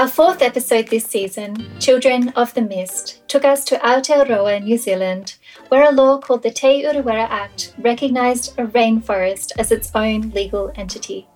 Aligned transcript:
Our 0.00 0.08
fourth 0.08 0.40
episode 0.40 0.88
this 0.88 1.04
season, 1.04 1.68
Children 1.78 2.30
of 2.30 2.54
the 2.54 2.62
Mist, 2.62 3.20
took 3.28 3.44
us 3.44 3.66
to 3.66 3.76
Aotearoa, 3.76 4.62
New 4.64 4.78
Zealand, 4.78 5.36
where 5.68 5.86
a 5.86 5.92
law 5.92 6.16
called 6.16 6.42
the 6.42 6.50
Te 6.50 6.82
Urewera 6.82 7.28
Act 7.28 7.74
recognised 7.76 8.58
a 8.58 8.64
rainforest 8.64 9.52
as 9.58 9.70
its 9.70 9.90
own 9.94 10.30
legal 10.30 10.72
entity. 10.74 11.28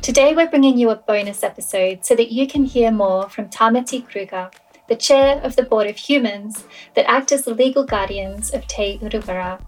Today 0.00 0.32
we're 0.32 0.48
bringing 0.48 0.78
you 0.78 0.90
a 0.90 0.94
bonus 0.94 1.42
episode 1.42 2.06
so 2.06 2.14
that 2.14 2.30
you 2.30 2.46
can 2.46 2.66
hear 2.66 2.92
more 2.92 3.28
from 3.28 3.48
Tamati 3.48 4.06
Kruger, 4.08 4.48
the 4.88 4.94
chair 4.94 5.40
of 5.42 5.56
the 5.56 5.64
Board 5.64 5.88
of 5.88 5.96
Humans 5.96 6.66
that 6.94 7.10
act 7.10 7.32
as 7.32 7.46
the 7.46 7.54
legal 7.54 7.82
guardians 7.82 8.54
of 8.54 8.64
Te 8.68 9.00
Urewera. 9.02 9.60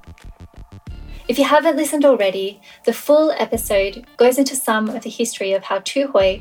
If 1.29 1.39
you 1.39 1.45
haven't 1.45 1.77
listened 1.77 2.07
already, 2.07 2.59
the 2.85 2.95
full 2.95 3.33
episode 3.33 4.07
goes 4.17 4.39
into 4.39 4.57
some 4.57 4.89
of 4.89 5.03
the 5.03 5.11
history 5.11 5.53
of 5.53 5.65
how 5.65 5.81
Tūhoe, 5.81 6.41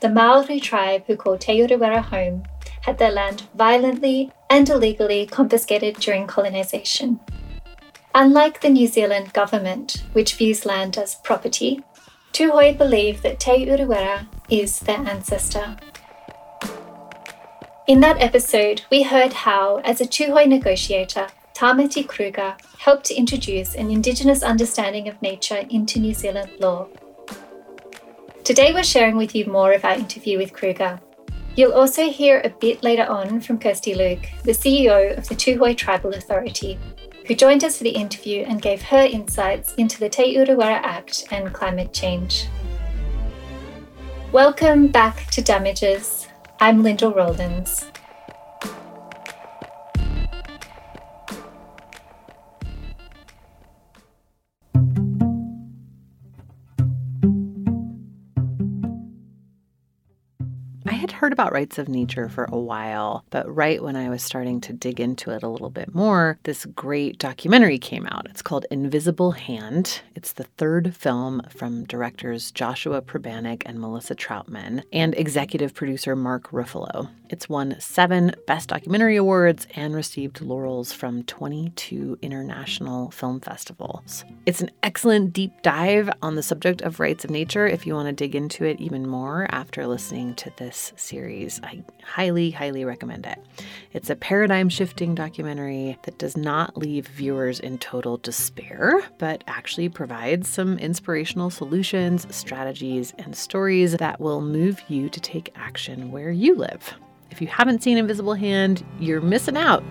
the 0.00 0.10
Maori 0.10 0.60
tribe 0.60 1.04
who 1.06 1.16
called 1.16 1.40
Te 1.40 1.58
Urewera 1.58 2.02
home, 2.02 2.42
had 2.82 2.98
their 2.98 3.10
land 3.10 3.44
violently 3.54 4.30
and 4.50 4.68
illegally 4.68 5.24
confiscated 5.24 5.96
during 5.96 6.26
colonisation. 6.26 7.18
Unlike 8.14 8.60
the 8.60 8.68
New 8.68 8.86
Zealand 8.86 9.32
government, 9.32 10.04
which 10.12 10.34
views 10.34 10.66
land 10.66 10.98
as 10.98 11.14
property, 11.14 11.82
Tūhoe 12.34 12.76
believe 12.76 13.22
that 13.22 13.40
Te 13.40 13.64
Urewera 13.64 14.26
is 14.50 14.80
their 14.80 14.98
ancestor. 14.98 15.78
In 17.88 18.00
that 18.00 18.20
episode, 18.20 18.82
we 18.90 19.04
heard 19.04 19.32
how, 19.32 19.76
as 19.84 20.02
a 20.02 20.04
Tūhoe 20.04 20.46
negotiator, 20.46 21.28
Tamati 21.56 22.06
Kruger 22.06 22.54
helped 22.76 23.06
to 23.06 23.14
introduce 23.14 23.76
an 23.76 23.90
Indigenous 23.90 24.42
understanding 24.42 25.08
of 25.08 25.22
nature 25.22 25.64
into 25.70 25.98
New 25.98 26.12
Zealand 26.12 26.50
law. 26.58 26.86
Today, 28.44 28.74
we're 28.74 28.84
sharing 28.84 29.16
with 29.16 29.34
you 29.34 29.46
more 29.46 29.72
of 29.72 29.82
our 29.82 29.94
interview 29.94 30.36
with 30.36 30.52
Kruger. 30.52 31.00
You'll 31.54 31.72
also 31.72 32.10
hear 32.10 32.42
a 32.44 32.50
bit 32.50 32.82
later 32.82 33.06
on 33.06 33.40
from 33.40 33.58
Kirsti 33.58 33.96
Luke, 33.96 34.28
the 34.44 34.52
CEO 34.52 35.16
of 35.16 35.26
the 35.28 35.34
Tūhoe 35.34 35.74
Tribal 35.74 36.12
Authority, 36.12 36.78
who 37.26 37.34
joined 37.34 37.64
us 37.64 37.78
for 37.78 37.84
the 37.84 37.90
interview 38.04 38.44
and 38.46 38.60
gave 38.60 38.82
her 38.82 39.06
insights 39.10 39.72
into 39.76 39.98
the 39.98 40.10
Te 40.10 40.36
Urewera 40.36 40.82
Act 40.82 41.24
and 41.30 41.54
climate 41.54 41.94
change. 41.94 42.48
Welcome 44.30 44.88
back 44.88 45.30
to 45.30 45.40
Damages. 45.40 46.28
I'm 46.60 46.82
Lyndal 46.82 47.16
Rowlands. 47.16 47.86
Heard 61.12 61.32
about 61.32 61.52
rights 61.52 61.78
of 61.78 61.88
nature 61.88 62.28
for 62.28 62.44
a 62.44 62.58
while, 62.58 63.24
but 63.30 63.52
right 63.54 63.82
when 63.82 63.96
I 63.96 64.08
was 64.08 64.22
starting 64.22 64.60
to 64.62 64.72
dig 64.72 65.00
into 65.00 65.30
it 65.30 65.42
a 65.42 65.48
little 65.48 65.70
bit 65.70 65.94
more, 65.94 66.38
this 66.44 66.64
great 66.64 67.18
documentary 67.18 67.78
came 67.78 68.06
out. 68.06 68.26
It's 68.28 68.42
called 68.42 68.66
Invisible 68.70 69.32
Hand. 69.32 70.00
It's 70.14 70.32
the 70.32 70.44
third 70.44 70.94
film 70.94 71.42
from 71.48 71.84
directors 71.84 72.50
Joshua 72.50 73.02
Pribanic 73.02 73.62
and 73.66 73.80
Melissa 73.80 74.14
Troutman 74.14 74.82
and 74.92 75.14
executive 75.14 75.74
producer 75.74 76.16
Mark 76.16 76.50
Ruffalo. 76.50 77.08
It's 77.28 77.48
won 77.48 77.76
seven 77.80 78.34
Best 78.46 78.68
Documentary 78.68 79.16
Awards 79.16 79.66
and 79.74 79.94
received 79.94 80.40
laurels 80.40 80.92
from 80.92 81.24
22 81.24 82.18
international 82.22 83.10
film 83.10 83.40
festivals. 83.40 84.24
It's 84.46 84.60
an 84.60 84.70
excellent 84.82 85.32
deep 85.32 85.50
dive 85.62 86.08
on 86.22 86.36
the 86.36 86.42
subject 86.42 86.82
of 86.82 87.00
rights 87.00 87.24
of 87.24 87.30
nature 87.30 87.66
if 87.66 87.86
you 87.86 87.94
want 87.94 88.06
to 88.08 88.12
dig 88.12 88.36
into 88.36 88.64
it 88.64 88.80
even 88.80 89.08
more 89.08 89.46
after 89.50 89.86
listening 89.86 90.34
to 90.36 90.52
this 90.56 90.85
series. 90.96 91.60
I 91.62 91.82
highly, 92.04 92.50
highly 92.50 92.84
recommend 92.84 93.26
it. 93.26 93.38
It's 93.92 94.10
a 94.10 94.16
paradigm 94.16 94.68
shifting 94.68 95.14
documentary 95.14 95.98
that 96.02 96.18
does 96.18 96.36
not 96.36 96.76
leave 96.76 97.08
viewers 97.08 97.60
in 97.60 97.78
total 97.78 98.18
despair, 98.18 99.02
but 99.18 99.44
actually 99.46 99.88
provides 99.88 100.48
some 100.48 100.78
inspirational 100.78 101.50
solutions, 101.50 102.26
strategies, 102.34 103.14
and 103.18 103.36
stories 103.36 103.96
that 103.96 104.20
will 104.20 104.40
move 104.40 104.82
you 104.88 105.08
to 105.08 105.20
take 105.20 105.52
action 105.56 106.10
where 106.10 106.30
you 106.30 106.54
live. 106.54 106.94
If 107.30 107.40
you 107.40 107.46
haven't 107.48 107.82
seen 107.82 107.98
Invisible 107.98 108.34
Hand, 108.34 108.84
you're 108.98 109.20
missing 109.20 109.56
out. 109.56 109.84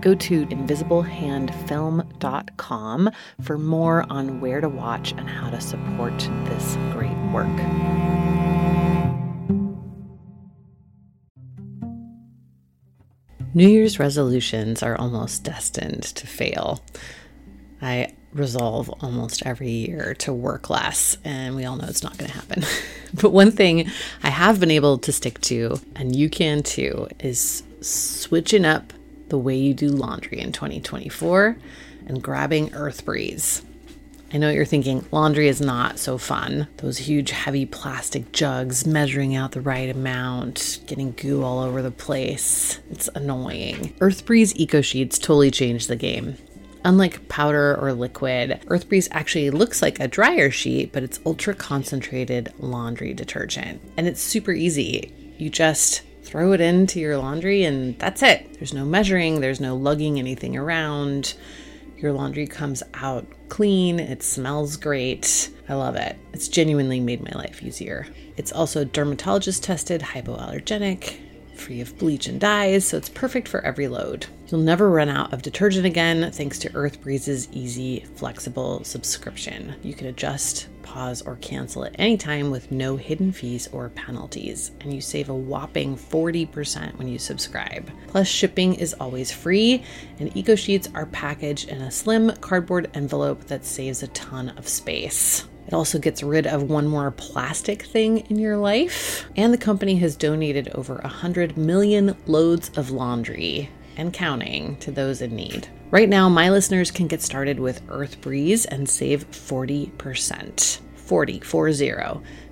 Go 0.00 0.14
to 0.16 0.46
invisiblehandfilm.com 0.46 3.10
for 3.40 3.58
more 3.58 4.04
on 4.10 4.40
where 4.40 4.60
to 4.60 4.68
watch 4.68 5.12
and 5.12 5.28
how 5.28 5.48
to 5.50 5.60
support 5.60 6.18
this 6.46 6.74
great 6.92 7.16
work. 7.32 7.46
New 13.54 13.68
Year's 13.68 13.98
resolutions 13.98 14.82
are 14.82 14.96
almost 14.96 15.44
destined 15.44 16.02
to 16.02 16.26
fail. 16.26 16.82
I 17.82 18.14
resolve 18.32 18.88
almost 19.02 19.44
every 19.44 19.68
year 19.68 20.14
to 20.20 20.32
work 20.32 20.70
less, 20.70 21.18
and 21.22 21.54
we 21.54 21.66
all 21.66 21.76
know 21.76 21.86
it's 21.86 22.02
not 22.02 22.16
going 22.16 22.30
to 22.30 22.36
happen. 22.36 22.64
but 23.14 23.30
one 23.30 23.50
thing 23.50 23.90
I 24.22 24.30
have 24.30 24.58
been 24.58 24.70
able 24.70 24.96
to 24.98 25.12
stick 25.12 25.38
to, 25.42 25.78
and 25.94 26.16
you 26.16 26.30
can 26.30 26.62
too, 26.62 27.08
is 27.20 27.62
switching 27.82 28.64
up 28.64 28.94
the 29.28 29.38
way 29.38 29.56
you 29.56 29.74
do 29.74 29.88
laundry 29.88 30.40
in 30.40 30.52
2024 30.52 31.56
and 32.06 32.22
grabbing 32.22 32.70
EarthBreeze. 32.70 33.62
I 34.34 34.38
know 34.38 34.46
what 34.46 34.54
you're 34.54 34.64
thinking 34.64 35.04
laundry 35.10 35.46
is 35.46 35.60
not 35.60 35.98
so 35.98 36.16
fun. 36.16 36.66
Those 36.78 36.96
huge, 36.96 37.32
heavy 37.32 37.66
plastic 37.66 38.32
jugs, 38.32 38.86
measuring 38.86 39.36
out 39.36 39.52
the 39.52 39.60
right 39.60 39.90
amount, 39.90 40.80
getting 40.86 41.12
goo 41.12 41.42
all 41.42 41.58
over 41.58 41.82
the 41.82 41.90
place. 41.90 42.80
It's 42.90 43.10
annoying. 43.14 43.94
EarthBreeze 43.98 44.56
Eco 44.56 44.80
Sheets 44.80 45.18
totally 45.18 45.50
changed 45.50 45.88
the 45.88 45.96
game. 45.96 46.38
Unlike 46.82 47.28
powder 47.28 47.76
or 47.78 47.92
liquid, 47.92 48.62
EarthBreeze 48.68 49.08
actually 49.10 49.50
looks 49.50 49.82
like 49.82 50.00
a 50.00 50.08
dryer 50.08 50.50
sheet, 50.50 50.92
but 50.92 51.02
it's 51.02 51.20
ultra 51.26 51.54
concentrated 51.54 52.54
laundry 52.58 53.12
detergent. 53.12 53.82
And 53.98 54.08
it's 54.08 54.22
super 54.22 54.52
easy. 54.52 55.12
You 55.36 55.50
just 55.50 56.02
throw 56.22 56.52
it 56.52 56.60
into 56.62 57.00
your 57.00 57.18
laundry 57.18 57.64
and 57.64 57.98
that's 57.98 58.22
it. 58.22 58.54
There's 58.54 58.72
no 58.72 58.86
measuring, 58.86 59.40
there's 59.42 59.60
no 59.60 59.76
lugging 59.76 60.18
anything 60.18 60.56
around. 60.56 61.34
Your 61.98 62.12
laundry 62.12 62.46
comes 62.46 62.82
out 62.94 63.26
clean, 63.52 64.00
it 64.00 64.22
smells 64.22 64.78
great. 64.78 65.50
I 65.68 65.74
love 65.74 65.94
it. 65.94 66.16
It's 66.32 66.48
genuinely 66.48 67.00
made 67.00 67.22
my 67.22 67.38
life 67.38 67.62
easier. 67.62 68.06
It's 68.38 68.50
also 68.50 68.82
dermatologist 68.82 69.62
tested, 69.62 70.00
hypoallergenic, 70.00 71.18
free 71.62 71.80
of 71.80 71.96
bleach 71.98 72.26
and 72.26 72.40
dyes, 72.40 72.84
so 72.84 72.96
it's 72.96 73.08
perfect 73.08 73.46
for 73.48 73.64
every 73.64 73.88
load. 73.88 74.26
You'll 74.48 74.60
never 74.60 74.90
run 74.90 75.08
out 75.08 75.32
of 75.32 75.42
detergent 75.42 75.86
again 75.86 76.30
thanks 76.32 76.58
to 76.58 76.74
Earth 76.74 77.00
Breeze's 77.00 77.48
easy, 77.52 78.04
flexible 78.16 78.84
subscription. 78.84 79.74
You 79.82 79.94
can 79.94 80.08
adjust, 80.08 80.68
pause, 80.82 81.22
or 81.22 81.36
cancel 81.36 81.84
at 81.84 81.96
any 81.98 82.16
time 82.16 82.50
with 82.50 82.70
no 82.72 82.96
hidden 82.96 83.32
fees 83.32 83.68
or 83.68 83.88
penalties, 83.90 84.72
and 84.80 84.92
you 84.92 85.00
save 85.00 85.30
a 85.30 85.34
whopping 85.34 85.96
40% 85.96 86.98
when 86.98 87.08
you 87.08 87.18
subscribe. 87.18 87.90
Plus, 88.08 88.28
shipping 88.28 88.74
is 88.74 88.92
always 88.94 89.30
free, 89.30 89.84
and 90.18 90.36
Eco 90.36 90.54
Sheets 90.54 90.88
are 90.94 91.06
packaged 91.06 91.68
in 91.68 91.80
a 91.80 91.90
slim 91.90 92.32
cardboard 92.40 92.90
envelope 92.94 93.44
that 93.44 93.64
saves 93.64 94.02
a 94.02 94.08
ton 94.08 94.50
of 94.50 94.68
space. 94.68 95.46
It 95.66 95.74
also 95.74 95.98
gets 95.98 96.22
rid 96.22 96.46
of 96.46 96.64
one 96.64 96.86
more 96.88 97.10
plastic 97.10 97.82
thing 97.82 98.18
in 98.30 98.38
your 98.38 98.56
life. 98.56 99.26
And 99.36 99.52
the 99.52 99.58
company 99.58 99.96
has 99.96 100.16
donated 100.16 100.68
over 100.74 100.96
100 100.96 101.56
million 101.56 102.16
loads 102.26 102.70
of 102.76 102.90
laundry 102.90 103.70
and 103.96 104.12
counting 104.12 104.76
to 104.76 104.90
those 104.90 105.22
in 105.22 105.36
need. 105.36 105.68
Right 105.90 106.08
now, 106.08 106.28
my 106.28 106.50
listeners 106.50 106.90
can 106.90 107.06
get 107.06 107.22
started 107.22 107.60
with 107.60 107.82
Earth 107.88 108.20
Breeze 108.20 108.64
and 108.64 108.88
save 108.88 109.30
40%. 109.30 110.80
40, 110.96 111.40
40. 111.40 111.92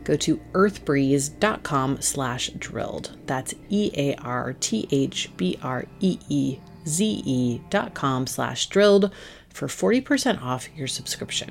Go 0.04 0.16
to 0.16 0.36
earthbreeze.com 0.52 2.00
slash 2.02 2.50
drilled. 2.58 3.16
That's 3.26 3.54
E-A-R-T-H-B-R-E-E-Z-E 3.70 4.20
dot 7.70 7.94
com 7.94 8.26
slash 8.26 8.66
drilled 8.66 9.14
for 9.48 9.68
40% 9.68 10.42
off 10.42 10.68
your 10.76 10.86
subscription. 10.86 11.50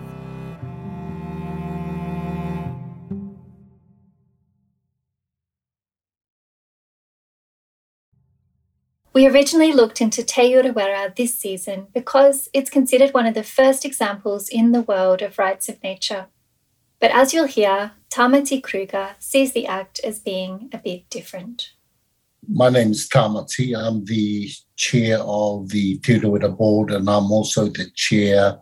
We 9.13 9.27
originally 9.27 9.73
looked 9.73 9.99
into 9.99 10.23
Te 10.23 10.53
Urewera 10.53 11.13
this 11.13 11.37
season 11.37 11.87
because 11.93 12.47
it's 12.53 12.69
considered 12.69 13.13
one 13.13 13.25
of 13.25 13.33
the 13.33 13.43
first 13.43 13.83
examples 13.83 14.47
in 14.47 14.71
the 14.71 14.83
world 14.83 15.21
of 15.21 15.37
rights 15.37 15.67
of 15.67 15.83
nature. 15.83 16.27
But 17.01 17.11
as 17.11 17.33
you'll 17.33 17.47
hear, 17.47 17.91
Tamati 18.09 18.63
Kruger 18.63 19.15
sees 19.19 19.51
the 19.51 19.67
act 19.67 19.99
as 20.05 20.19
being 20.19 20.69
a 20.71 20.77
bit 20.77 21.09
different. 21.09 21.71
My 22.47 22.69
name 22.69 22.91
is 22.91 23.09
Tamati. 23.09 23.77
I'm 23.77 24.05
the 24.05 24.49
chair 24.77 25.19
of 25.19 25.67
the 25.69 25.97
Te 25.97 26.17
Urewera 26.17 26.57
board 26.57 26.91
and 26.91 27.09
I'm 27.09 27.31
also 27.33 27.65
the 27.65 27.91
chair 27.93 28.57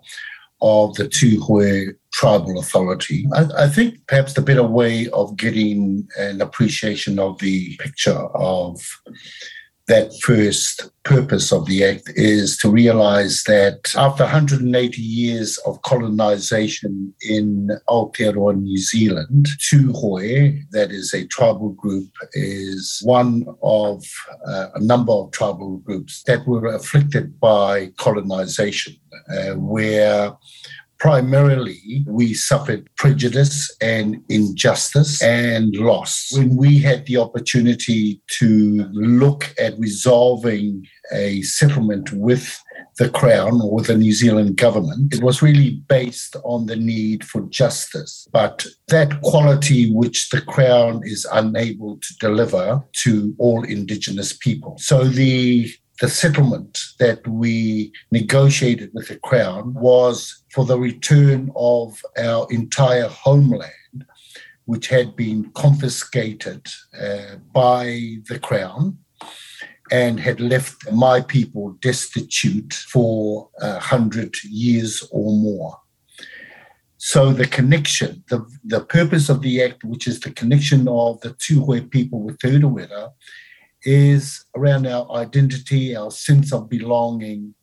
of 0.62 0.96
the 0.96 1.08
Tūhoe 1.08 1.94
Tribal 2.12 2.60
Authority. 2.60 3.28
I, 3.34 3.66
I, 3.66 3.68
think 3.70 4.06
perhaps 4.08 4.34
the 4.34 4.42
better 4.42 4.64
way 4.64 5.08
of 5.10 5.38
getting 5.38 6.08
an 6.18 6.42
appreciation 6.42 7.18
of 7.18 7.38
the 7.38 7.78
picture 7.78 8.20
of 8.36 8.82
that 9.90 10.14
first 10.22 10.92
purpose 11.04 11.52
of 11.52 11.66
the 11.66 11.84
Act 11.84 12.12
is 12.16 12.56
to 12.60 12.70
realize 12.70 13.44
that 13.48 13.92
after 13.98 14.24
180 14.24 15.02
years 15.02 15.58
of 15.66 15.82
colonization 15.82 17.12
in 17.28 17.72
Aotearoa, 17.90 18.62
New 18.62 18.78
Zealand, 18.78 19.48
Tūhoe, 19.58 20.62
that 20.72 20.92
is 20.92 21.12
a 21.16 21.26
tribal 21.26 21.70
group, 21.70 22.08
is 22.34 23.02
one 23.04 23.46
of 23.64 24.06
uh, 24.46 24.68
a 24.76 24.80
number 24.80 25.12
of 25.12 25.32
tribal 25.32 25.78
groups 25.78 26.22
that 26.28 26.46
were 26.46 26.68
afflicted 26.68 27.40
by 27.40 27.88
colonization, 27.98 28.96
uh, 29.34 29.56
where 29.56 30.38
primarily 31.00 32.04
we 32.08 32.34
suffered 32.34 32.90
prejudice 32.98 33.76
and 33.82 34.22
injustice 34.30 35.22
and 35.24 35.76
loss. 35.76 36.30
When 36.34 36.58
we 36.58 36.80
had 36.80 37.06
the 37.06 37.18
opportunity 37.18 38.22
to 38.40 38.86
look 38.92 39.54
at 39.58 39.80
resolving 39.80 40.86
a 41.12 41.42
settlement 41.42 42.12
with 42.14 42.62
the 42.98 43.10
Crown 43.10 43.62
or 43.64 43.82
the 43.82 43.98
New 43.98 44.12
Zealand 44.12 44.58
government, 44.58 45.14
it 45.14 45.24
was 45.24 45.42
really 45.42 45.82
based 45.88 46.36
on 46.44 46.66
the 46.66 46.76
need 46.76 47.24
for 47.24 47.42
justice. 47.50 48.28
But 48.34 48.66
that 48.90 49.22
quality 49.22 49.92
which 49.94 50.30
the 50.30 50.42
Crown 50.42 51.02
is 51.06 51.26
unable 51.32 51.98
to 51.98 52.14
deliver 52.20 52.82
to 53.04 53.34
all 53.40 53.64
Indigenous 53.64 54.34
people. 54.34 54.76
So 54.80 55.06
the 55.06 55.72
the 56.00 56.10
settlement 56.10 56.80
that 57.00 57.28
we 57.28 57.92
negotiated 58.12 58.92
with 58.94 59.10
the 59.10 59.20
Crown 59.20 59.74
was 59.74 60.44
for 60.52 60.66
the 60.66 60.80
return 60.80 61.52
of 61.56 62.02
our 62.18 62.48
entire 62.52 63.08
homeland, 63.08 64.06
which 64.66 64.88
had 64.88 65.16
been 65.16 65.52
confiscated 65.56 66.66
uh, 67.00 67.36
by 67.54 68.18
the 68.30 68.40
Crown 68.42 68.98
and 69.92 70.20
had 70.20 70.40
left 70.40 70.90
my 70.92 71.20
people 71.20 71.72
destitute 71.82 72.74
for 72.74 73.50
a 73.60 73.80
hundred 73.80 74.36
years 74.44 75.04
or 75.12 75.32
more. 75.36 75.78
So 76.98 77.32
the 77.32 77.48
connection, 77.48 78.24
the, 78.30 78.46
the 78.64 78.82
purpose 78.82 79.30
of 79.30 79.42
the 79.42 79.64
act, 79.64 79.84
which 79.84 80.06
is 80.06 80.20
the 80.20 80.32
connection 80.32 80.88
of 80.88 81.20
the 81.22 81.30
Tūhoe 81.30 81.90
people 81.90 82.22
with 82.22 82.38
Te 82.40 82.50
Urewera, 82.50 83.12
is 83.84 84.46
around 84.56 84.88
our 84.88 85.10
identity, 85.12 85.96
our 85.96 86.12
sense 86.12 86.52
of 86.54 86.70
belonging, 86.70 87.54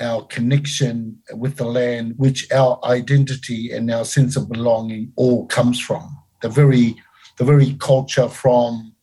our 0.00 0.24
connection 0.26 1.18
with 1.32 1.56
the 1.56 1.64
land, 1.64 2.14
which 2.16 2.50
our 2.52 2.78
identity 2.84 3.70
and 3.72 3.90
our 3.90 4.04
sense 4.04 4.36
of 4.36 4.48
belonging 4.50 5.12
all 5.16 5.46
comes 5.46 5.80
from. 5.80 6.08
The 6.42 6.48
very, 6.48 6.96
the 7.38 7.44
very 7.44 7.74
culture 7.80 8.28
from 8.28 8.94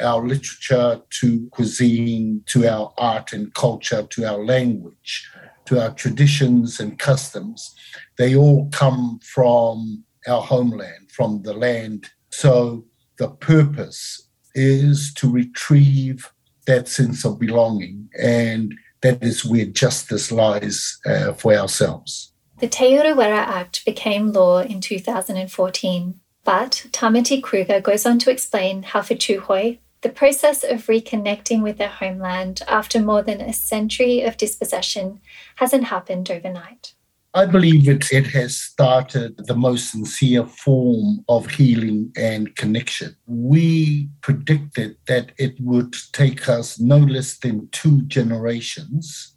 our 0.00 0.26
literature 0.26 1.00
to 1.20 1.48
cuisine 1.50 2.42
to 2.46 2.68
our 2.68 2.92
art 2.98 3.32
and 3.32 3.52
culture 3.54 4.02
to 4.02 4.24
our 4.24 4.44
language 4.44 5.28
to 5.66 5.82
our 5.82 5.94
traditions 5.94 6.80
and 6.80 6.98
customs, 6.98 7.74
they 8.18 8.34
all 8.34 8.68
come 8.70 9.20
from 9.22 10.04
our 10.26 10.42
homeland, 10.42 11.10
from 11.10 11.42
the 11.42 11.54
land. 11.54 12.10
So 12.30 12.84
the 13.18 13.28
purpose 13.28 14.28
is 14.54 15.12
to 15.14 15.30
retrieve 15.30 16.32
that 16.66 16.88
sense 16.88 17.24
of 17.24 17.38
belonging. 17.38 18.08
And 18.20 18.74
that 19.00 19.22
is 19.22 19.44
where 19.44 19.66
justice 19.66 20.30
lies 20.30 20.98
uh, 21.06 21.32
for 21.32 21.54
ourselves. 21.54 22.32
The 22.58 22.68
Te 22.68 22.92
Urewera 22.92 23.38
Act 23.38 23.84
became 23.84 24.32
law 24.32 24.60
in 24.60 24.80
2014, 24.80 26.20
but 26.44 26.86
Tamati 26.92 27.42
Kruger 27.42 27.80
goes 27.80 28.06
on 28.06 28.20
to 28.20 28.30
explain 28.30 28.84
how 28.84 29.02
for 29.02 29.14
Tūhoe, 29.14 29.78
the 30.02 30.08
process 30.08 30.62
of 30.62 30.86
reconnecting 30.86 31.62
with 31.62 31.78
their 31.78 31.88
homeland 31.88 32.62
after 32.68 33.00
more 33.00 33.22
than 33.22 33.40
a 33.40 33.52
century 33.52 34.22
of 34.22 34.36
dispossession 34.36 35.20
hasn't 35.56 35.84
happened 35.84 36.30
overnight. 36.30 36.94
I 37.34 37.46
believe 37.46 37.88
it, 37.88 38.12
it 38.12 38.26
has 38.26 38.58
started 38.58 39.46
the 39.46 39.56
most 39.56 39.90
sincere 39.90 40.44
form 40.44 41.24
of 41.30 41.48
healing 41.48 42.12
and 42.14 42.54
connection. 42.56 43.16
We 43.26 44.10
predicted 44.20 44.98
that 45.06 45.32
it 45.38 45.54
would 45.58 45.94
take 46.12 46.46
us 46.50 46.78
no 46.78 46.98
less 46.98 47.38
than 47.38 47.70
two 47.72 48.02
generations 48.02 49.34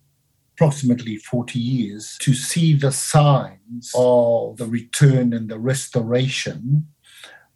approximately 0.56 1.18
40 1.18 1.58
years 1.58 2.18
to 2.20 2.34
see 2.34 2.74
the 2.74 2.92
signs 2.92 3.92
of 3.96 4.58
the 4.58 4.68
return 4.68 5.32
and 5.32 5.48
the 5.48 5.60
restoration 5.60 6.88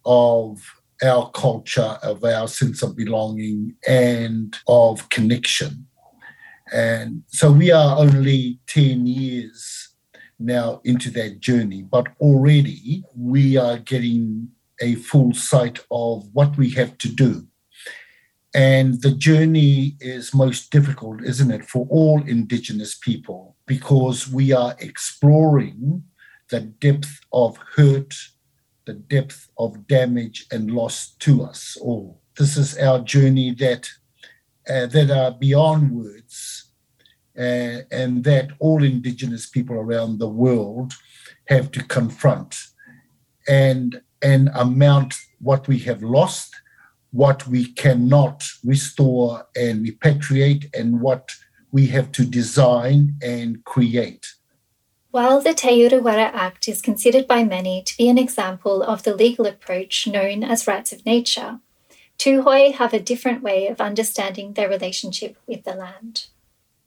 of 0.06 0.62
our 1.04 1.30
culture, 1.32 1.98
of 2.02 2.24
our 2.24 2.48
sense 2.48 2.82
of 2.82 2.96
belonging, 2.96 3.76
and 3.88 4.58
of 4.70 5.10
connection. 5.10 5.86
And 6.74 7.24
so 7.28 7.52
we 7.52 7.72
are 7.72 7.98
only 7.98 8.60
10 8.68 9.06
years 9.08 9.89
now 10.40 10.82
into 10.84 11.12
that 11.12 11.40
journey, 11.40 11.82
but 11.82 12.08
already 12.20 13.04
we 13.16 13.58
are 13.58 13.78
getting 13.78 14.50
a 14.82 14.96
full 14.96 15.34
sight 15.34 15.80
of 15.92 16.28
what 16.34 16.58
we 16.58 16.70
have 16.72 16.98
to 17.00 17.10
do. 17.10 17.46
And 18.56 19.02
the 19.02 19.12
journey 19.12 19.96
is 20.00 20.34
most 20.34 20.72
difficult, 20.72 21.24
isn't 21.24 21.52
it, 21.52 21.66
for 21.66 21.86
all 21.90 22.24
Indigenous 22.24 22.96
people, 22.98 23.56
because 23.68 24.28
we 24.28 24.52
are 24.52 24.76
exploring 24.80 26.04
the 26.50 26.62
depth 26.62 27.20
of 27.32 27.58
hurt, 27.76 28.16
the 28.86 28.94
depth 28.94 29.50
of 29.60 29.86
damage 29.88 30.48
and 30.52 30.72
loss 30.72 31.12
to 31.20 31.44
us 31.44 31.78
all. 31.80 32.22
This 32.38 32.58
is 32.58 32.78
our 32.78 33.00
journey 33.02 33.54
that 33.56 33.88
uh, 34.68 34.86
that 34.88 35.10
are 35.10 35.32
beyond 35.32 35.92
words, 35.92 36.69
uh, 37.40 37.84
and 37.92 38.24
that 38.26 38.50
all 38.60 38.84
Indigenous 38.84 39.48
people 39.48 39.78
around 39.78 40.20
the 40.20 40.28
world 40.28 40.94
have 41.46 41.72
to 41.72 41.84
confront 41.84 42.56
and 43.48 44.02
and 44.22 44.50
amount 44.54 45.16
what 45.40 45.68
we 45.68 45.80
have 45.80 46.04
lost, 46.04 46.54
what 47.12 47.48
we 47.48 47.72
cannot 47.74 48.44
restore 48.66 49.48
and 49.56 49.86
repatriate, 49.86 50.70
and 50.78 51.00
what 51.00 51.32
we 51.72 51.88
have 51.88 52.12
to 52.12 52.26
design 52.26 53.16
and 53.22 53.64
create. 53.64 54.28
While 55.12 55.42
the 55.42 55.54
Te 55.54 55.70
Urewera 55.70 56.32
Act 56.34 56.68
is 56.68 56.82
considered 56.82 57.28
by 57.28 57.44
many 57.44 57.82
to 57.84 57.98
be 57.98 58.10
an 58.10 58.18
example 58.18 58.84
of 58.84 59.04
the 59.04 59.16
legal 59.16 59.48
approach 59.48 60.06
known 60.06 60.44
as 60.44 60.68
rights 60.68 60.92
of 60.92 61.06
nature, 61.06 61.62
Tūhoe 62.20 62.76
have 62.76 62.94
a 62.94 63.00
different 63.00 63.42
way 63.42 63.68
of 63.68 63.80
understanding 63.80 64.54
their 64.54 64.70
relationship 64.70 65.38
with 65.48 65.64
the 65.64 65.74
land. 65.74 66.26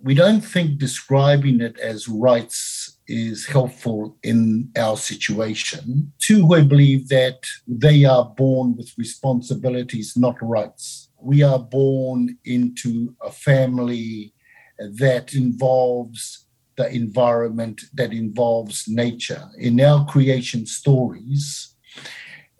We 0.05 0.15
don't 0.15 0.41
think 0.41 0.79
describing 0.79 1.61
it 1.61 1.79
as 1.79 2.09
rights 2.09 2.99
is 3.07 3.47
helpful 3.47 4.19
in 4.25 4.69
our 4.77 4.97
situation. 4.97 6.13
Tūhoe 6.19 6.69
believe 6.69 7.09
that 7.09 7.45
they 7.69 8.05
are 8.05 8.25
born 8.25 8.77
with 8.77 8.93
responsibilities, 8.99 10.17
not 10.17 10.37
rights. 10.43 11.09
We 11.21 11.45
are 11.45 11.61
born 11.61 12.37
into 12.45 13.15
a 13.23 13.31
family 13.31 14.35
that 14.79 15.35
involves 15.35 16.47
the 16.77 16.93
environment 16.93 17.83
that 17.95 18.13
involves 18.13 18.89
nature. 18.89 19.51
In 19.57 19.81
our 19.81 20.05
creation 20.07 20.67
stories, 20.67 21.77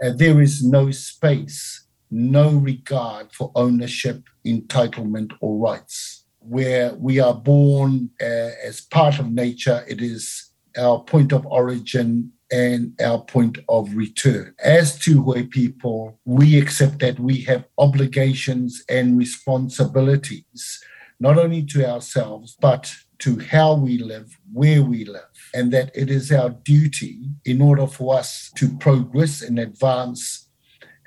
uh, 0.05 0.11
there 0.15 0.41
is 0.41 0.63
no 0.65 0.93
space, 0.93 1.87
no 2.09 2.51
regard 2.51 3.33
for 3.33 3.51
ownership, 3.57 4.23
entitlement, 4.47 5.33
or 5.41 5.59
rights. 5.59 6.22
Where 6.45 6.95
we 6.95 7.21
are 7.21 7.35
born 7.35 8.11
uh, 8.21 8.51
as 8.65 8.81
part 8.81 9.19
of 9.19 9.31
nature, 9.31 9.85
it 9.89 10.01
is 10.01 10.51
our 10.77 11.03
point 11.03 11.33
of 11.33 11.47
origin 11.47 12.33
and 12.51 12.93
our 13.01 13.21
point 13.21 13.59
of 13.69 13.95
return. 13.95 14.55
As 14.63 14.99
Tūhoe 14.99 15.51
people, 15.51 16.19
we 16.25 16.61
accept 16.61 16.99
that 16.99 17.19
we 17.19 17.43
have 17.43 17.65
obligations 17.79 18.83
and 18.89 19.19
responsibilities, 19.19 20.83
not 21.19 21.39
only 21.39 21.65
to 21.67 21.89
ourselves, 21.89 22.57
but 22.61 22.93
to 23.21 23.39
how 23.39 23.75
we 23.75 23.99
live, 23.99 24.37
where 24.53 24.83
we 24.83 25.05
live, 25.05 25.23
and 25.55 25.73
that 25.73 25.91
it 25.95 26.11
is 26.11 26.33
our 26.33 26.51
duty 26.51 27.21
in 27.45 27.63
order 27.63 27.87
for 27.87 28.19
us 28.19 28.51
to 28.57 28.77
progress 28.79 29.41
and 29.43 29.59
advance 29.59 30.49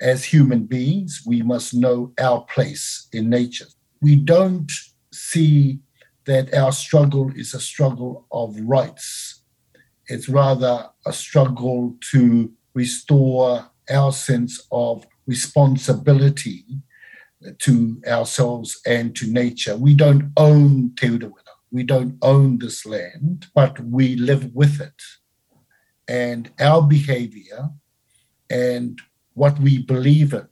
as 0.00 0.24
human 0.24 0.64
beings, 0.64 1.22
we 1.26 1.42
must 1.42 1.74
know 1.74 2.12
our 2.20 2.42
place 2.42 3.08
in 3.12 3.30
nature. 3.30 3.66
We 4.00 4.16
don't 4.16 4.70
see 5.16 5.80
that 6.24 6.52
our 6.54 6.72
struggle 6.72 7.30
is 7.34 7.54
a 7.54 7.60
struggle 7.60 8.26
of 8.32 8.56
rights. 8.60 9.42
It's 10.08 10.28
rather 10.28 10.90
a 11.04 11.12
struggle 11.12 11.96
to 12.12 12.52
restore 12.74 13.70
our 13.90 14.12
sense 14.12 14.66
of 14.70 15.06
responsibility 15.26 16.64
to 17.58 18.02
ourselves 18.06 18.80
and 18.86 19.14
to 19.16 19.26
nature. 19.30 19.76
We 19.76 19.94
don't 19.94 20.32
own 20.36 20.94
Te 20.96 21.08
Urewera 21.08 21.46
we 21.70 21.82
don't 21.82 22.16
own 22.22 22.58
this 22.58 22.86
land, 22.86 23.46
but 23.54 23.78
we 23.80 24.16
live 24.16 24.54
with 24.54 24.80
it. 24.80 25.02
And 26.08 26.50
our 26.60 26.82
behavior 26.82 27.70
and 28.48 28.98
what 29.34 29.58
we 29.58 29.82
believe 29.82 30.32
in 30.32 30.48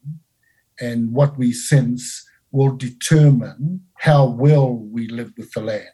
and 0.81 1.13
what 1.13 1.39
we 1.39 1.53
sense 1.53 2.27
will 2.55 2.77
determine 2.77 3.81
how 3.95 4.25
well 4.25 4.73
we 4.73 5.09
live 5.09 5.33
with 5.37 5.51
the 5.53 5.61
land. 5.61 5.89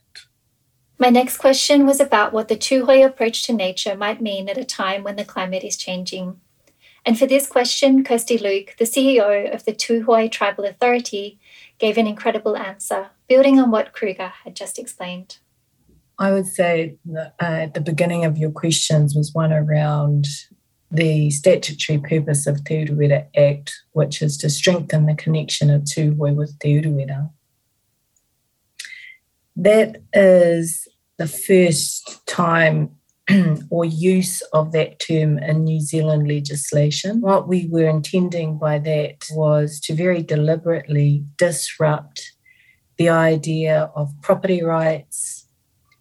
My 0.99 1.09
next 1.09 1.39
question 1.39 1.87
was 1.87 2.01
about 2.01 2.35
what 2.35 2.49
the 2.49 2.57
Tūhoe 2.57 3.07
approach 3.07 3.45
to 3.45 3.55
nature 3.55 3.97
might 3.97 4.21
mean 4.21 4.47
at 4.47 4.59
a 4.59 4.65
time 4.65 5.03
when 5.03 5.17
the 5.17 5.25
climate 5.25 5.65
is 5.65 5.79
changing. 5.79 6.39
And 7.07 7.19
for 7.19 7.25
this 7.25 7.47
question, 7.47 8.05
Kirsti 8.05 8.39
Luke, 8.39 8.77
the 8.79 8.85
CEO 8.85 9.53
of 9.55 9.65
the 9.65 9.73
Tūhoe 9.73 10.31
Tribal 10.31 10.67
Authority, 10.67 11.41
gave 11.79 11.97
an 11.97 12.07
incredible 12.07 12.59
answer, 12.59 13.09
building 13.27 13.59
on 13.59 13.71
what 13.71 13.95
Kruger 13.95 14.33
had 14.45 14.55
just 14.55 14.79
explained. 14.79 15.39
I 16.19 16.33
would 16.33 16.47
say 16.47 16.99
that, 17.07 17.35
uh, 17.41 17.69
the 17.73 17.81
beginning 17.81 18.27
of 18.27 18.37
your 18.37 18.51
questions 18.51 19.15
was 19.15 19.33
one 19.33 19.55
around 19.55 20.27
the 20.91 21.31
statutory 21.31 21.99
purpose 21.99 22.47
of 22.47 22.65
Te 22.65 22.85
Urewera 22.85 23.27
Act, 23.37 23.73
which 23.93 24.23
is 24.23 24.37
to 24.39 24.51
strengthen 24.51 25.07
the 25.07 25.15
connection 25.15 25.71
of 25.71 25.83
Tūhoe 25.83 26.35
with 26.35 26.59
Te 26.59 26.81
Urewera. 26.81 27.31
That 29.57 30.03
is 30.13 30.89
the 31.19 31.29
first 31.29 32.27
time 32.27 32.97
or 33.71 33.85
use 33.85 34.43
of 34.53 34.73
that 34.73 34.99
term 34.99 35.39
in 35.39 35.65
New 35.65 35.81
Zealand 35.81 36.27
legislation. 36.27 37.21
What 37.21 37.47
we 37.47 37.69
were 37.71 37.89
intending 37.89 38.59
by 38.59 38.79
that 38.79 39.27
was 39.33 39.79
to 39.81 39.95
very 39.95 40.23
deliberately 40.23 41.25
disrupt 41.37 42.33
the 42.97 43.09
idea 43.09 43.91
of 43.95 44.13
property 44.23 44.63
rights, 44.63 45.40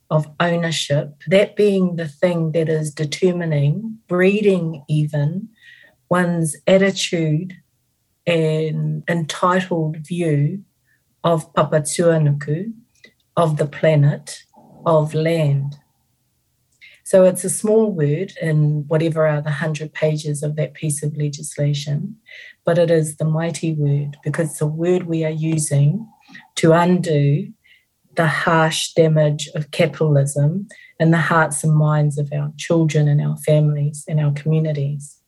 of 0.10 0.28
ownership, 0.40 1.22
that 1.28 1.56
being 1.56 1.96
the 1.96 2.08
thing 2.08 2.52
that 2.54 2.68
is 2.68 2.94
determining, 2.94 4.00
breeding 4.08 4.84
even, 4.90 5.50
one's 6.10 6.56
attitude 6.66 7.54
and 8.26 9.04
entitled 9.08 9.98
view 9.98 10.64
of 11.24 11.54
Papatūānuku, 11.54 12.74
of 13.38 13.58
the 13.58 13.68
planet, 13.68 14.44
of 14.86 15.14
land. 15.14 15.78
So 17.04 17.24
it's 17.24 17.44
a 17.44 17.50
small 17.50 17.92
word 17.92 18.34
in 18.42 18.88
whatever 18.88 19.26
are 19.26 19.42
the 19.42 19.50
100 19.50 19.94
pages 19.94 20.44
of 20.44 20.56
that 20.58 20.76
piece 20.76 21.02
of 21.02 21.18
legislation, 21.18 22.18
but 22.66 22.78
it 22.78 22.92
is 22.92 23.18
the 23.18 23.26
mighty 23.26 23.74
word 23.74 24.18
because 24.24 24.52
it's 24.52 24.62
a 24.62 24.68
word 24.68 25.04
we 25.04 25.26
are 25.26 25.32
using 25.32 26.08
to 26.58 26.74
undo 26.74 27.52
the 28.16 28.28
harsh 28.28 28.94
damage 28.94 29.48
of 29.56 29.72
capitalism 29.72 30.68
in 31.00 31.12
the 31.12 31.18
hearts 31.18 31.64
and 31.64 31.74
minds 31.74 32.18
of 32.18 32.32
our 32.34 32.52
children 32.58 33.08
and 33.08 33.22
our 33.22 33.38
families 33.38 34.04
and 34.08 34.20
our 34.20 34.34
communities. 34.34 35.20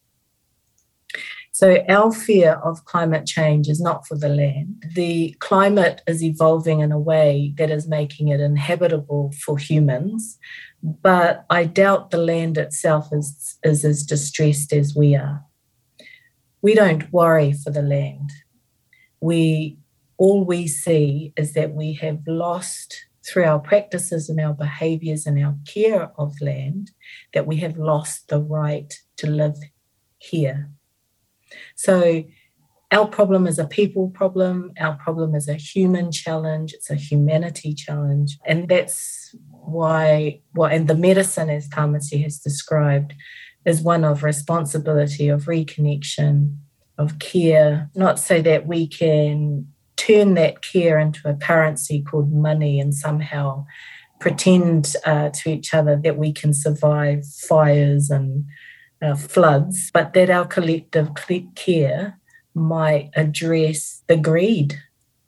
So, 1.53 1.83
our 1.89 2.11
fear 2.11 2.53
of 2.63 2.85
climate 2.85 3.25
change 3.27 3.67
is 3.67 3.79
not 3.79 4.07
for 4.07 4.15
the 4.17 4.29
land. 4.29 4.83
The 4.95 5.35
climate 5.39 6.01
is 6.07 6.23
evolving 6.23 6.79
in 6.79 6.91
a 6.91 6.99
way 6.99 7.53
that 7.57 7.69
is 7.69 7.87
making 7.87 8.29
it 8.29 8.39
inhabitable 8.39 9.33
for 9.45 9.57
humans, 9.57 10.39
but 10.81 11.45
I 11.49 11.65
doubt 11.65 12.09
the 12.09 12.17
land 12.17 12.57
itself 12.57 13.09
is, 13.11 13.59
is 13.63 13.85
as 13.85 14.03
distressed 14.03 14.73
as 14.73 14.95
we 14.95 15.15
are. 15.15 15.43
We 16.61 16.73
don't 16.73 17.11
worry 17.11 17.53
for 17.53 17.69
the 17.69 17.81
land. 17.83 18.31
We 19.19 19.77
all 20.21 20.45
we 20.45 20.67
see 20.67 21.33
is 21.35 21.53
that 21.53 21.73
we 21.73 21.93
have 21.93 22.19
lost 22.27 22.89
through 23.25 23.45
our 23.45 23.59
practices 23.59 24.29
and 24.29 24.39
our 24.39 24.53
behaviors 24.53 25.25
and 25.27 25.37
our 25.43 25.55
care 25.67 26.11
of 26.17 26.39
land, 26.41 26.91
that 27.33 27.47
we 27.47 27.57
have 27.57 27.77
lost 27.77 28.27
the 28.29 28.41
right 28.41 28.91
to 29.17 29.27
live 29.27 29.57
here 30.17 30.69
so 31.75 32.23
our 32.91 33.07
problem 33.07 33.47
is 33.47 33.57
a 33.57 33.65
people 33.65 34.09
problem. 34.09 34.73
Our 34.79 34.95
problem 34.95 35.33
is 35.35 35.47
a 35.47 35.53
human 35.55 36.11
challenge. 36.11 36.73
It's 36.73 36.89
a 36.89 36.95
humanity 36.95 37.73
challenge. 37.73 38.37
And 38.45 38.67
that's 38.67 39.33
why, 39.49 40.41
well, 40.53 40.69
and 40.69 40.87
the 40.87 40.95
medicine, 40.95 41.49
as 41.49 41.69
Tamati 41.69 42.21
has 42.23 42.39
described, 42.39 43.13
is 43.65 43.81
one 43.81 44.03
of 44.03 44.23
responsibility, 44.23 45.29
of 45.29 45.45
reconnection, 45.45 46.57
of 46.97 47.19
care, 47.19 47.89
not 47.95 48.19
so 48.19 48.41
that 48.41 48.67
we 48.67 48.87
can 48.87 49.67
turn 50.07 50.33
that 50.35 50.61
care 50.61 50.97
into 50.99 51.21
a 51.25 51.35
currency 51.35 52.01
called 52.01 52.31
money 52.31 52.79
and 52.79 52.93
somehow 52.93 53.65
pretend 54.19 54.95
uh, 55.05 55.29
to 55.29 55.49
each 55.49 55.73
other 55.73 55.99
that 56.03 56.17
we 56.17 56.31
can 56.31 56.53
survive 56.53 57.25
fires 57.25 58.09
and 58.09 58.45
uh, 59.01 59.15
floods, 59.15 59.89
but 59.93 60.13
that 60.13 60.29
our 60.29 60.45
collective 60.45 61.09
care 61.55 62.19
might 62.53 63.09
address 63.15 64.03
the 64.07 64.17
greed, 64.17 64.79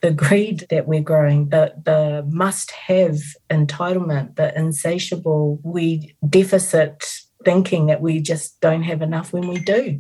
the 0.02 0.12
greed 0.12 0.66
that 0.70 0.88
we're 0.88 1.02
growing, 1.02 1.50
the, 1.50 1.74
the 1.84 2.26
must 2.30 2.72
have 2.72 3.18
entitlement, 3.50 4.36
the 4.36 4.56
insatiable 4.58 5.60
we 5.64 6.16
deficit 6.30 7.04
thinking 7.44 7.88
that 7.88 8.02
we 8.02 8.22
just 8.22 8.60
don't 8.62 8.84
have 8.84 9.02
enough 9.02 9.34
when 9.34 9.48
we 9.48 9.60
do. 9.60 10.00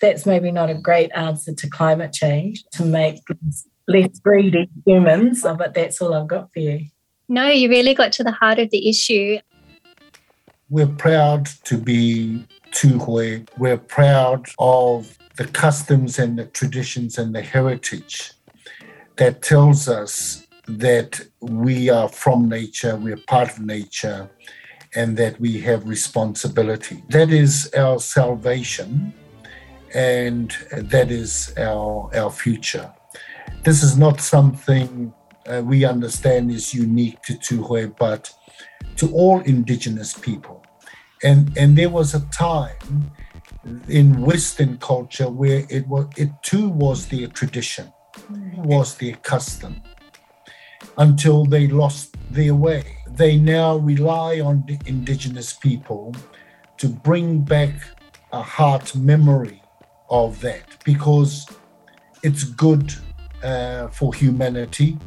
That's 0.00 0.24
maybe 0.24 0.50
not 0.50 0.70
a 0.70 0.74
great 0.74 1.10
answer 1.14 1.52
to 1.54 1.68
climate 1.68 2.12
change 2.12 2.64
to 2.72 2.84
make 2.84 3.20
less 3.90 4.18
greedy 4.20 4.68
humans, 4.86 5.42
but 5.42 5.74
that's 5.74 6.00
all 6.00 6.14
I've 6.14 6.28
got 6.28 6.52
for 6.52 6.60
you. 6.60 6.86
No, 7.28 7.48
you 7.48 7.68
really 7.68 7.94
got 7.94 8.12
to 8.12 8.24
the 8.24 8.32
heart 8.32 8.58
of 8.58 8.70
the 8.70 8.88
issue. 8.88 9.38
We're 10.68 10.86
proud 10.86 11.46
to 11.64 11.76
be 11.76 12.46
Tūhoe. 12.70 13.48
We're 13.58 13.78
proud 13.78 14.46
of 14.58 15.18
the 15.36 15.46
customs 15.46 16.18
and 16.18 16.38
the 16.38 16.46
traditions 16.46 17.18
and 17.18 17.34
the 17.34 17.42
heritage 17.42 18.32
that 19.16 19.42
tells 19.42 19.88
us 19.88 20.46
that 20.66 21.20
we 21.40 21.90
are 21.90 22.08
from 22.08 22.48
nature, 22.48 22.96
we're 22.96 23.16
part 23.26 23.50
of 23.50 23.60
nature, 23.60 24.30
and 24.94 25.16
that 25.16 25.40
we 25.40 25.60
have 25.60 25.88
responsibility. 25.88 27.02
That 27.08 27.30
is 27.30 27.70
our 27.76 27.98
salvation 27.98 29.12
and 29.94 30.54
that 30.72 31.10
is 31.10 31.52
our, 31.56 32.10
our 32.14 32.30
future. 32.30 32.92
This 33.64 33.82
is 33.82 33.96
not 33.96 34.20
something 34.20 35.12
uh, 35.46 35.62
we 35.64 35.84
understand 35.84 36.50
is 36.50 36.74
unique 36.74 37.20
to 37.22 37.34
Tūhoe, 37.34 37.96
but 37.98 38.32
to 38.96 39.10
all 39.12 39.40
Indigenous 39.40 40.14
people. 40.14 40.64
And, 41.22 41.56
and 41.56 41.76
there 41.76 41.90
was 41.90 42.14
a 42.14 42.20
time 42.26 43.12
in 43.88 44.22
Western 44.22 44.78
culture 44.78 45.28
where 45.28 45.66
it 45.68 45.86
was 45.86 46.06
it 46.16 46.30
too 46.42 46.68
was 46.68 47.08
their 47.08 47.26
tradition, 47.26 47.92
was 48.56 48.96
their 48.96 49.16
custom, 49.16 49.82
until 50.96 51.44
they 51.44 51.66
lost 51.66 52.16
their 52.30 52.54
way. 52.54 52.96
They 53.08 53.36
now 53.36 53.76
rely 53.76 54.40
on 54.40 54.64
the 54.66 54.78
Indigenous 54.86 55.52
people 55.52 56.14
to 56.78 56.88
bring 56.88 57.40
back 57.40 57.74
a 58.32 58.42
heart 58.42 58.94
memory 58.96 59.62
of 60.08 60.40
that 60.40 60.82
because 60.84 61.46
it's 62.22 62.44
good 62.44 62.94
uh, 63.42 63.88
for 63.88 64.14
humanity 64.14 64.98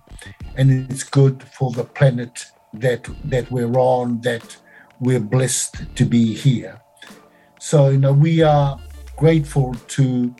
and 0.55 0.91
it's 0.91 1.03
good 1.03 1.43
for 1.43 1.71
the 1.71 1.83
planet 1.83 2.45
that 2.73 3.07
that 3.25 3.49
we're 3.51 3.77
on 3.77 4.21
that 4.21 4.57
we're 4.99 5.19
blessed 5.19 5.95
to 5.95 6.05
be 6.05 6.33
here. 6.33 6.81
So 7.59 7.89
you 7.89 7.97
know 7.97 8.13
we 8.13 8.41
are 8.41 8.79
grateful 9.15 9.73
to 9.89 10.35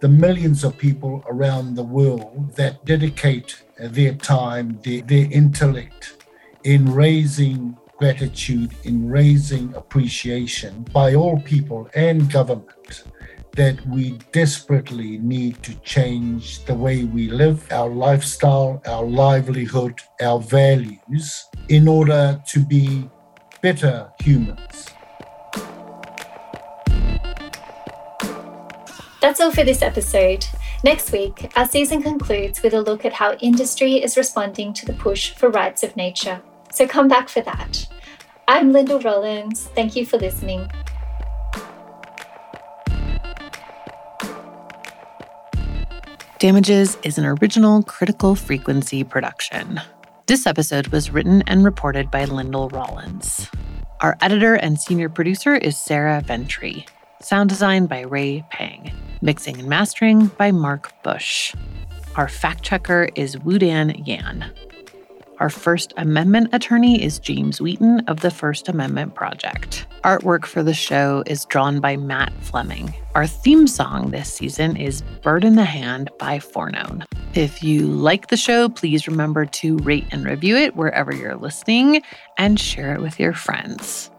the 0.00 0.08
millions 0.08 0.64
of 0.64 0.76
people 0.76 1.24
around 1.28 1.74
the 1.74 1.82
world 1.82 2.54
that 2.56 2.84
dedicate 2.84 3.62
their 3.78 4.14
time 4.14 4.78
their, 4.82 5.02
their 5.02 5.28
intellect 5.30 6.24
in 6.64 6.92
raising 6.92 7.76
gratitude 7.98 8.74
in 8.84 9.08
raising 9.08 9.74
appreciation 9.74 10.82
by 10.92 11.14
all 11.14 11.40
people 11.40 11.88
and 11.94 12.30
government 12.30 13.04
that 13.56 13.84
we 13.86 14.18
desperately 14.32 15.18
need 15.18 15.62
to 15.62 15.74
change 15.80 16.64
the 16.66 16.74
way 16.74 17.04
we 17.04 17.28
live, 17.30 17.66
our 17.72 17.88
lifestyle, 17.88 18.82
our 18.86 19.04
livelihood, 19.04 19.98
our 20.20 20.38
values, 20.38 21.46
in 21.68 21.88
order 21.88 22.40
to 22.46 22.60
be 22.60 23.08
better 23.62 24.12
humans. 24.20 24.90
That's 29.22 29.40
all 29.40 29.50
for 29.50 29.64
this 29.64 29.82
episode. 29.82 30.46
Next 30.84 31.10
week, 31.10 31.50
our 31.56 31.66
season 31.66 32.02
concludes 32.02 32.62
with 32.62 32.74
a 32.74 32.80
look 32.80 33.04
at 33.04 33.14
how 33.14 33.32
industry 33.40 33.94
is 33.94 34.16
responding 34.16 34.72
to 34.74 34.86
the 34.86 34.92
push 34.92 35.32
for 35.32 35.48
rights 35.48 35.82
of 35.82 35.96
nature. 35.96 36.42
So 36.70 36.86
come 36.86 37.08
back 37.08 37.28
for 37.28 37.40
that. 37.40 37.88
I'm 38.46 38.72
Lyndal 38.72 39.02
Rowlands. 39.02 39.68
Thank 39.74 39.96
you 39.96 40.04
for 40.06 40.18
listening. 40.18 40.70
Damages 46.46 46.96
is 47.02 47.18
an 47.18 47.26
original 47.26 47.82
critical 47.82 48.36
frequency 48.36 49.02
production. 49.02 49.80
This 50.26 50.46
episode 50.46 50.86
was 50.86 51.10
written 51.10 51.42
and 51.48 51.64
reported 51.64 52.08
by 52.08 52.24
Lyndal 52.24 52.70
Rowlands. 52.70 53.50
Our 54.00 54.16
editor 54.20 54.54
and 54.54 54.80
senior 54.80 55.08
producer 55.08 55.56
is 55.56 55.76
Sarah 55.76 56.22
Ventre. 56.24 56.84
Sound 57.20 57.48
design 57.48 57.86
by 57.86 58.02
Ray 58.02 58.44
Pang. 58.50 58.92
Mixing 59.20 59.58
and 59.58 59.68
mastering 59.68 60.28
by 60.38 60.52
Mark 60.52 60.92
Bush. 61.02 61.52
Our 62.14 62.28
fact 62.28 62.62
checker 62.62 63.08
is 63.16 63.34
Wudan 63.34 64.06
Yan. 64.06 64.48
Our 65.38 65.50
First 65.50 65.92
Amendment 65.98 66.48
attorney 66.54 67.02
is 67.02 67.18
James 67.18 67.60
Wheaton 67.60 68.00
of 68.08 68.20
the 68.20 68.30
First 68.30 68.70
Amendment 68.70 69.14
Project. 69.14 69.86
Artwork 70.02 70.46
for 70.46 70.62
the 70.62 70.72
show 70.72 71.22
is 71.26 71.44
drawn 71.44 71.78
by 71.78 71.96
Matt 71.96 72.32
Fleming. 72.40 72.94
Our 73.14 73.26
theme 73.26 73.66
song 73.66 74.10
this 74.10 74.32
season 74.32 74.78
is 74.78 75.02
Bird 75.22 75.44
in 75.44 75.56
the 75.56 75.64
Hand 75.64 76.10
by 76.18 76.38
Forknown. 76.38 77.04
If 77.34 77.62
you 77.62 77.86
like 77.86 78.28
the 78.28 78.38
show, 78.38 78.70
please 78.70 79.06
remember 79.06 79.44
to 79.44 79.76
rate 79.78 80.06
and 80.10 80.24
review 80.24 80.56
it 80.56 80.74
wherever 80.74 81.14
you're 81.14 81.36
listening 81.36 82.02
and 82.38 82.58
share 82.58 82.94
it 82.94 83.02
with 83.02 83.20
your 83.20 83.34
friends. 83.34 84.10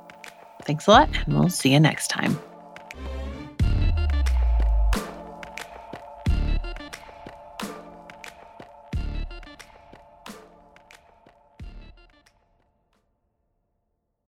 Thanks 0.66 0.86
a 0.86 0.92
lot, 0.92 1.10
and 1.26 1.34
we'll 1.34 1.50
see 1.50 1.74
you 1.74 1.80
next 1.80 2.10
time. 2.10 2.40